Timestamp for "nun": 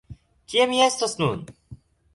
1.21-1.47